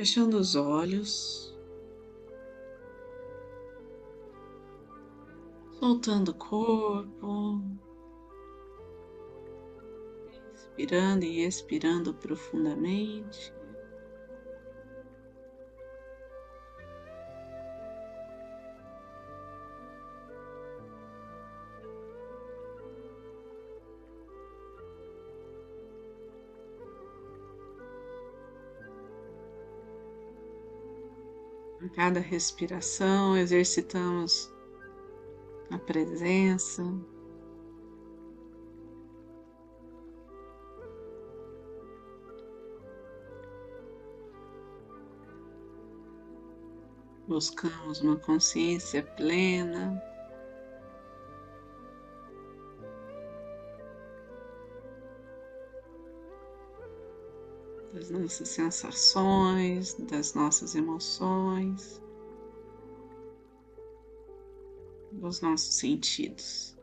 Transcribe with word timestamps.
fechando 0.00 0.38
os 0.38 0.54
olhos, 0.54 1.54
soltando 5.78 6.30
o 6.30 6.34
corpo, 6.36 7.60
inspirando 10.54 11.26
e 11.26 11.44
expirando 11.44 12.14
profundamente. 12.14 13.52
Cada 31.94 32.20
respiração, 32.20 33.36
exercitamos 33.36 34.52
a 35.70 35.78
presença. 35.78 36.82
Buscamos 47.26 48.00
uma 48.00 48.16
consciência 48.16 49.02
plena. 49.02 50.02
Das 57.92 58.10
nossas 58.10 58.48
sensações, 58.48 59.94
das 59.94 60.34
nossas 60.34 60.74
emoções, 60.74 62.00
dos 65.12 65.40
nossos 65.40 65.74
sentidos. 65.74 66.76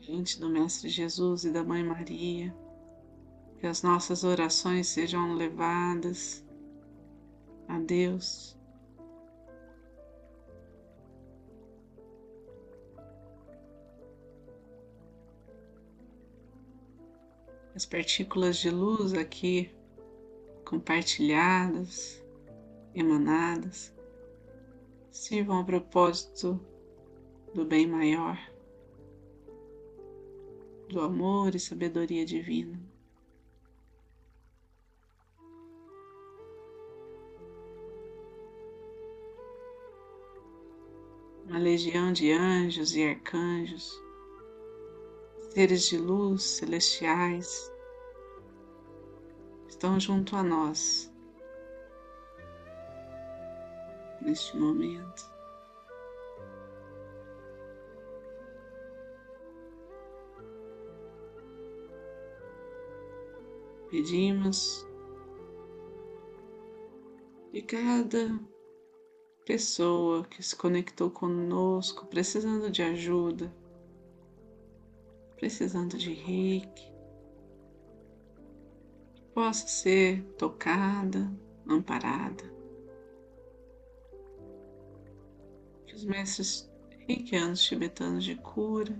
Diante 0.00 0.40
do 0.40 0.48
Mestre 0.48 0.88
Jesus 0.88 1.44
e 1.44 1.50
da 1.50 1.62
Mãe 1.62 1.84
Maria, 1.84 2.54
que 3.58 3.66
as 3.66 3.82
nossas 3.82 4.24
orações 4.24 4.88
sejam 4.88 5.34
levadas 5.34 6.44
a 7.68 7.78
Deus. 7.78 8.58
As 17.74 17.86
partículas 17.86 18.56
de 18.56 18.70
luz 18.70 19.14
aqui 19.14 19.70
compartilhadas, 20.64 22.22
emanadas, 22.94 23.92
sirvam 25.10 25.58
ao 25.58 25.64
propósito 25.64 26.60
do 27.54 27.64
bem 27.64 27.86
maior 27.86 28.38
do 30.90 31.00
amor 31.00 31.54
e 31.54 31.60
sabedoria 31.60 32.26
divina. 32.26 32.78
Uma 41.46 41.58
legião 41.58 42.12
de 42.12 42.32
anjos 42.32 42.94
e 42.96 43.04
arcanjos, 43.04 43.92
seres 45.52 45.88
de 45.88 45.96
luz 45.96 46.42
celestiais, 46.42 47.72
estão 49.68 49.98
junto 49.98 50.34
a 50.34 50.42
nós 50.42 51.12
neste 54.20 54.56
momento. 54.56 55.39
Pedimos 63.90 64.86
de 67.52 67.60
cada 67.60 68.40
pessoa 69.44 70.24
que 70.26 70.40
se 70.40 70.54
conectou 70.54 71.10
conosco, 71.10 72.06
precisando 72.06 72.70
de 72.70 72.84
ajuda, 72.84 73.52
precisando 75.34 75.98
de 75.98 76.12
reiki, 76.12 76.92
que 79.12 79.22
possa 79.34 79.66
ser 79.66 80.22
tocada, 80.38 81.28
amparada. 81.66 82.44
Que 85.84 85.96
os 85.96 86.04
mestres 86.04 86.70
reikianos 87.08 87.60
tibetanos 87.60 88.22
de 88.22 88.36
cura 88.36 88.96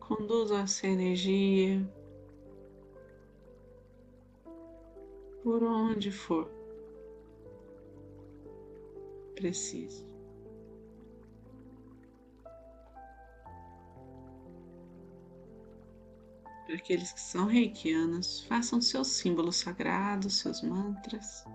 conduzam 0.00 0.58
essa 0.58 0.88
energia 0.88 1.88
por 5.48 5.64
onde 5.64 6.12
for 6.12 6.46
preciso. 9.34 10.04
Para 16.66 16.74
aqueles 16.74 17.12
que 17.12 17.20
são 17.20 17.46
reikianos, 17.46 18.44
façam 18.44 18.78
seus 18.82 19.06
símbolos 19.08 19.56
sagrados, 19.56 20.40
seus 20.40 20.60
mantras. 20.60 21.46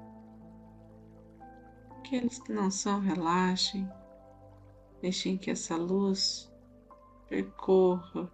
Aqueles 1.99 2.39
que 2.39 2.51
não 2.51 2.71
são, 2.71 2.99
relaxem, 2.99 3.87
deixem 5.03 5.37
que 5.37 5.51
essa 5.51 5.77
luz 5.77 6.51
percorra 7.29 8.27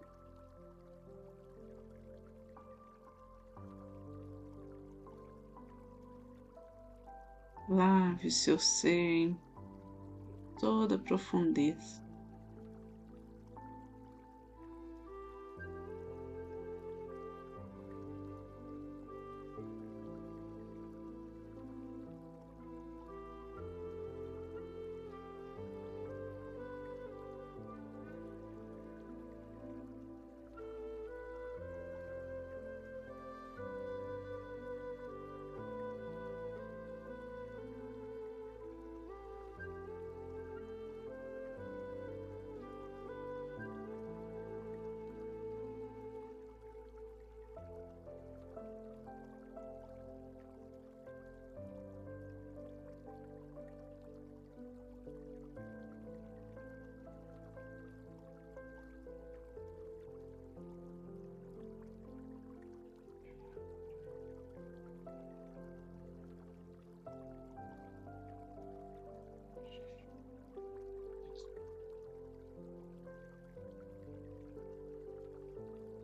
Lave 7.69 8.31
seu 8.31 8.57
ser 8.57 8.89
em 8.89 9.39
toda 10.59 10.95
a 10.95 10.99
profundeza. 10.99 12.03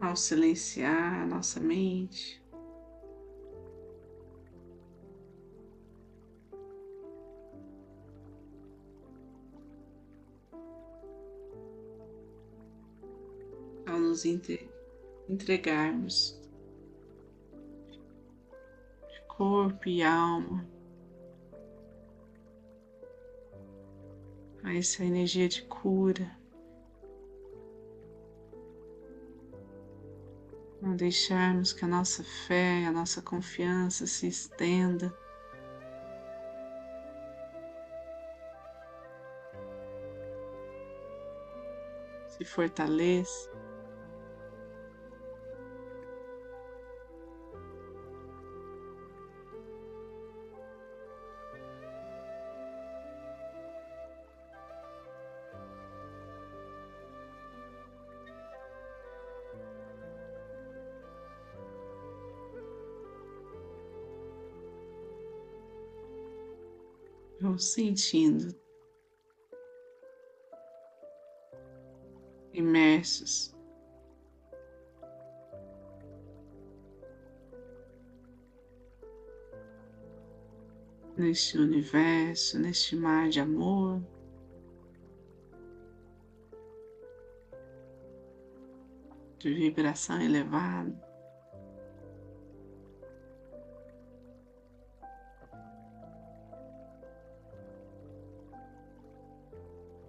ao 0.05 0.15
silenciar 0.15 1.21
a 1.21 1.25
nossa 1.25 1.59
mente. 1.59 2.41
Ao 13.87 13.99
nos 13.99 14.25
entregarmos 15.27 16.39
de 19.09 19.21
corpo 19.27 19.89
e 19.89 20.03
alma 20.03 20.65
a 24.63 24.73
essa 24.75 25.03
energia 25.03 25.47
de 25.47 25.63
cura. 25.63 26.44
Não 30.85 30.95
deixarmos 30.95 31.73
que 31.73 31.83
a 31.83 31.87
nossa 31.87 32.23
fé, 32.23 32.85
a 32.85 32.91
nossa 32.91 33.19
confiança 33.19 34.05
se 34.05 34.27
estenda 34.27 35.11
se 42.37 42.45
fortaleça. 42.45 43.64
Sentindo 67.57 68.53
imersos. 72.57 73.53
Neste 81.17 81.57
universo, 81.57 82.59
neste 82.59 82.95
mar 82.95 83.29
de 83.29 83.39
amor, 83.39 84.01
de 89.39 89.53
vibração 89.53 90.21
elevada. 90.21 91.04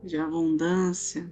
De 0.06 0.18
abundância. 0.18 1.28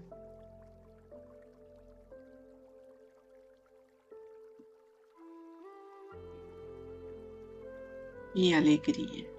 e 8.34 8.52
alegria. 8.52 9.32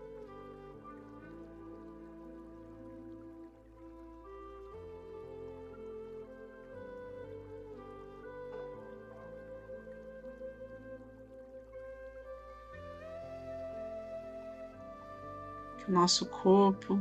Que 15.77 15.91
o 15.91 15.93
nosso 15.93 16.25
corpo 16.27 16.97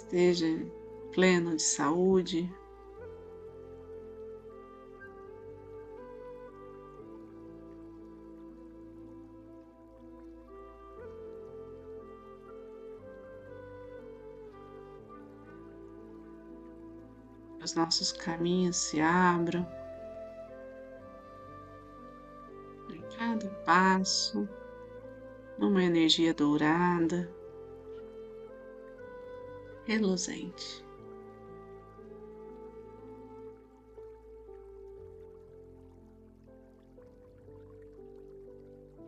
esteja 0.00 0.46
pleno 1.12 1.56
de 1.56 1.62
saúde, 1.62 2.50
os 17.62 17.74
nossos 17.74 18.10
caminhos 18.10 18.76
se 18.76 19.00
abram. 19.00 19.66
Em 22.88 23.02
cada 23.16 23.48
passo, 23.64 24.48
uma 25.58 25.84
energia 25.84 26.32
dourada, 26.32 27.30
reluzente. 29.86 30.84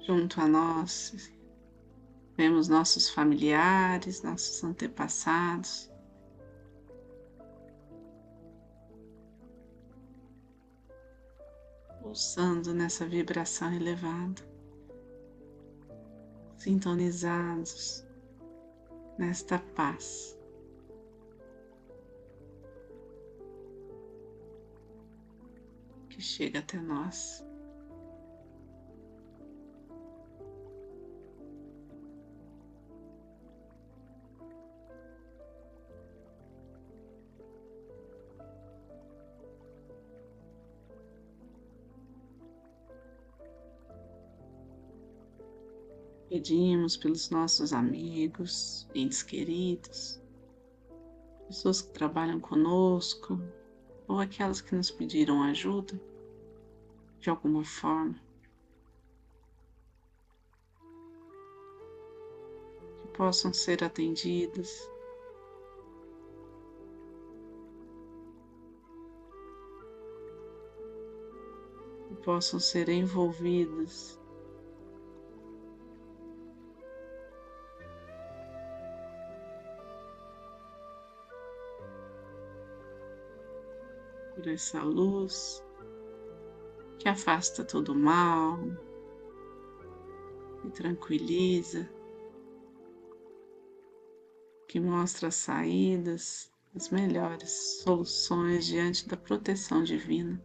Junto 0.04 0.40
a 0.40 0.48
nós, 0.48 1.32
vemos 2.36 2.66
nossos 2.66 3.08
familiares, 3.08 4.22
nossos 4.22 4.62
antepassados, 4.64 5.88
pulsando 12.00 12.74
nessa 12.74 13.06
vibração 13.06 13.72
elevada, 13.72 14.42
sintonizados 16.58 18.04
nesta 19.16 19.60
paz. 19.60 20.36
Que 26.12 26.20
chega 26.20 26.58
até 26.58 26.78
nós. 26.78 27.42
Pedimos 46.28 46.98
pelos 46.98 47.30
nossos 47.30 47.72
amigos, 47.72 48.86
entes 48.94 49.22
queridos, 49.22 50.20
pessoas 51.46 51.80
que 51.80 51.90
trabalham 51.92 52.38
conosco 52.38 53.40
ou 54.08 54.18
aquelas 54.18 54.60
que 54.60 54.74
nos 54.74 54.90
pediram 54.90 55.42
ajuda 55.42 56.00
de 57.20 57.30
alguma 57.30 57.64
forma. 57.64 58.14
Que 63.00 63.08
possam 63.16 63.52
ser 63.52 63.84
atendidas. 63.84 64.90
Que 72.08 72.14
possam 72.16 72.58
ser 72.58 72.88
envolvidas 72.88 74.21
por 84.42 84.50
essa 84.50 84.82
luz 84.82 85.62
que 86.98 87.08
afasta 87.08 87.64
todo 87.64 87.92
o 87.92 87.94
mal 87.94 88.58
e 90.64 90.70
tranquiliza, 90.70 91.88
que 94.66 94.80
mostra 94.80 95.28
as 95.28 95.36
saídas, 95.36 96.52
as 96.74 96.90
melhores 96.90 97.82
soluções 97.84 98.66
diante 98.66 99.08
da 99.08 99.16
proteção 99.16 99.84
divina. 99.84 100.42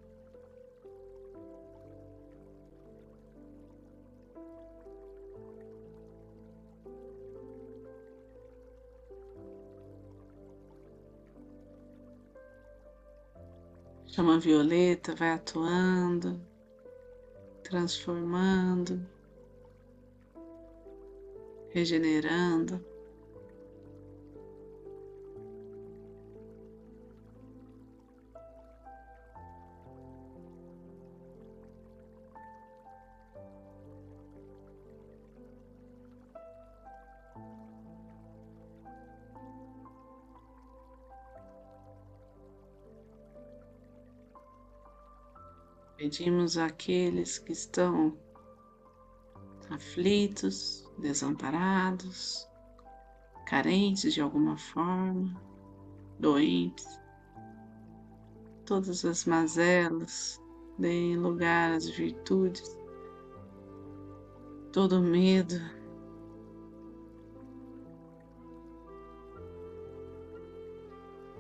Chama 14.17 14.39
violeta 14.39 15.13
vai 15.13 15.29
atuando, 15.29 16.41
transformando, 17.61 18.99
regenerando. 21.69 22.83
Pedimos 45.97 46.59
àqueles 46.59 47.39
que 47.39 47.51
estão 47.51 48.15
aflitos, 49.71 50.87
desamparados, 50.99 52.47
carentes 53.47 54.13
de 54.13 54.21
alguma 54.21 54.55
forma, 54.57 55.41
doentes, 56.19 56.87
todas 58.63 59.03
as 59.05 59.25
mazelas 59.25 60.39
deem 60.77 61.17
lugar 61.17 61.71
às 61.71 61.89
virtudes, 61.89 62.77
todo 64.71 65.01
medo. 65.01 65.55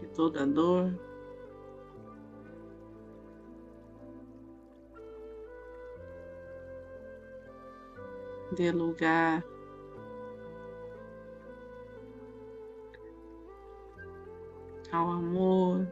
E 0.01 0.07
toda 0.07 0.47
dor 0.47 0.99
dê 8.51 8.71
lugar 8.71 9.43
ao 14.91 15.09
amor, 15.09 15.87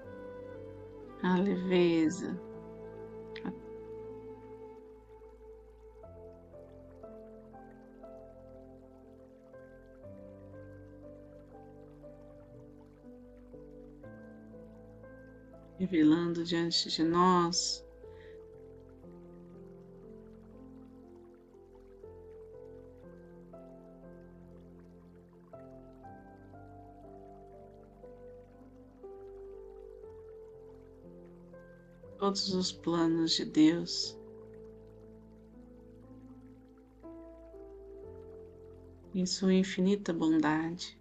à 1.21 1.37
leveza. 1.37 2.39
Revelando 15.77 16.43
diante 16.43 16.89
de 16.89 17.03
nós 17.03 17.84
todos 32.25 32.55
os 32.55 32.71
planos 32.71 33.33
de 33.33 33.45
Deus. 33.45 34.17
Em 39.13 39.27
sua 39.27 39.53
infinita 39.53 40.11
bondade. 40.11 40.99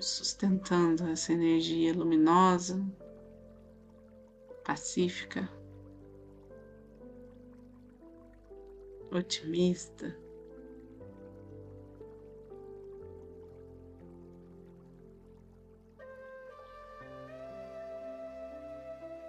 Sustentando 0.00 1.06
essa 1.06 1.32
energia 1.32 1.94
luminosa, 1.94 2.84
pacífica. 4.64 5.48
Otimista. 9.18 10.16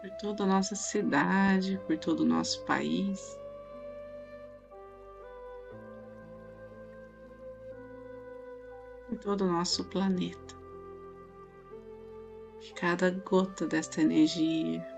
Por 0.02 0.10
toda 0.20 0.44
a 0.44 0.48
nossa 0.48 0.76
cidade, 0.76 1.80
por 1.88 1.98
todo 1.98 2.22
o 2.22 2.26
nosso 2.26 2.64
país. 2.66 3.40
Por 9.08 9.18
todo 9.20 9.46
o 9.46 9.52
nosso 9.52 9.86
planeta. 9.86 10.56
Que 12.60 12.74
cada 12.74 13.12
gota 13.12 13.66
desta 13.66 14.02
energia 14.02 14.93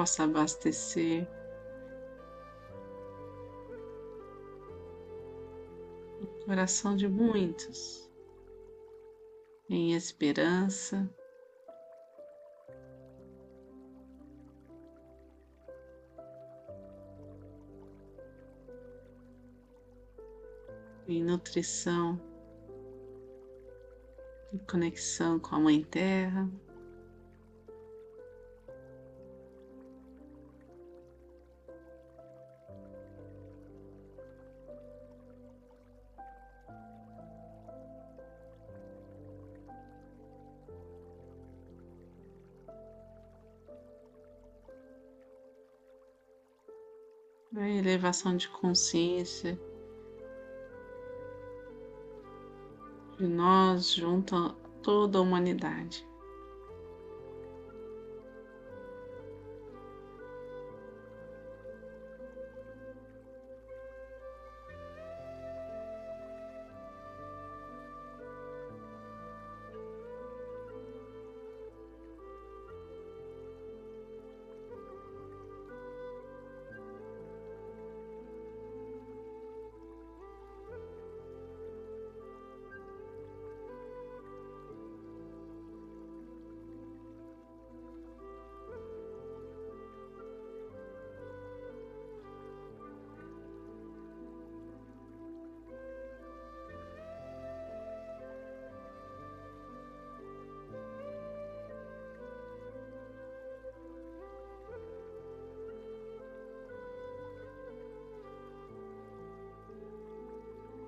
possa 0.00 0.24
abastecer 0.24 1.28
o 6.22 6.26
coração 6.46 6.96
de 6.96 7.06
muitos 7.06 8.10
em 9.68 9.92
esperança. 9.92 11.06
Em 21.06 21.22
nutrição, 21.22 22.18
em 24.50 24.58
conexão 24.60 25.38
com 25.38 25.56
a 25.56 25.60
Mãe 25.60 25.84
Terra. 25.84 26.48
Elevação 48.00 48.34
de 48.34 48.48
consciência 48.48 49.60
de 53.18 53.26
nós 53.28 53.92
junto 53.92 54.34
a 54.34 54.54
toda 54.82 55.18
a 55.18 55.20
humanidade. 55.20 56.08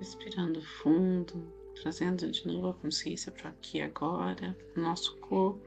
Respirando 0.02 0.60
fundo, 0.60 1.46
trazendo 1.80 2.28
de 2.28 2.44
novo 2.44 2.70
a 2.70 2.74
consciência 2.74 3.30
para 3.30 3.50
aqui 3.50 3.80
agora, 3.80 4.58
nosso 4.74 5.16
corpo, 5.18 5.64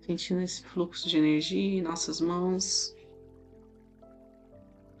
sentindo 0.00 0.40
esse 0.40 0.64
fluxo 0.64 1.08
de 1.08 1.16
energia 1.16 1.78
em 1.78 1.80
nossas 1.80 2.20
mãos, 2.20 2.92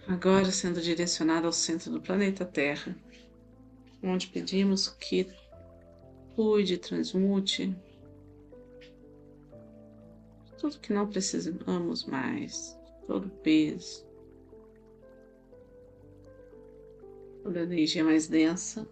agora 0.06 0.52
sendo 0.52 0.80
direcionado 0.80 1.48
ao 1.48 1.52
centro 1.52 1.90
do 1.90 2.00
planeta 2.00 2.44
Terra, 2.44 2.96
onde 4.00 4.28
pedimos 4.28 4.86
que 4.90 5.26
cuide, 6.36 6.78
transmute 6.78 7.76
tudo 10.60 10.78
que 10.78 10.92
não 10.92 11.08
precisamos 11.08 12.04
mais, 12.04 12.78
todo 13.08 13.28
peso, 13.28 14.06
toda 17.44 17.60
energia 17.60 18.02
mais 18.02 18.26
densa, 18.26 18.88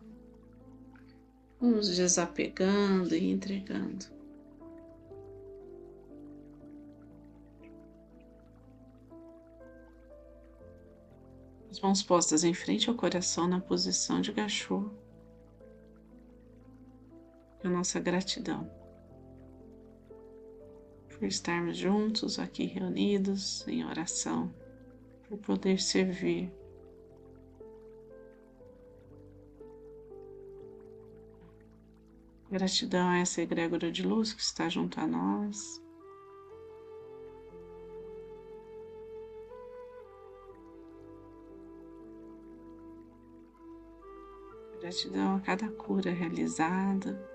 vamos 1.58 1.88
desapegando 1.96 3.14
e 3.14 3.30
entregando. 3.30 4.04
As 11.70 11.80
mãos 11.80 12.02
postas 12.02 12.44
em 12.44 12.52
frente 12.52 12.90
ao 12.90 12.94
coração 12.94 13.48
na 13.48 13.58
posição 13.58 14.20
de 14.20 14.30
gachô. 14.30 14.90
A 17.64 17.70
nossa 17.70 17.98
gratidão 17.98 18.70
por 21.08 21.20
por 21.22 21.26
estarmos 21.26 21.78
juntos 21.78 22.38
aqui 22.38 22.66
reunidos 22.66 23.66
em 23.66 23.84
oração, 23.84 24.52
por 25.28 25.38
poder 25.38 25.80
servir. 25.80 26.52
Gratidão 32.52 33.08
a 33.08 33.16
essa 33.16 33.40
egrégora 33.40 33.90
de 33.90 34.02
luz 34.02 34.34
que 34.34 34.42
está 34.42 34.68
junto 34.68 35.00
a 35.00 35.06
nós. 35.06 35.82
Gratidão 44.78 45.36
a 45.36 45.40
cada 45.40 45.70
cura 45.70 46.10
realizada. 46.10 47.26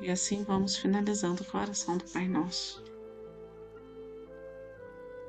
E 0.00 0.08
assim 0.08 0.44
vamos 0.44 0.76
finalizando 0.76 1.44
com 1.44 1.58
a 1.58 1.62
oração 1.62 1.96
do 1.98 2.04
Pai 2.04 2.28
Nosso. 2.28 2.97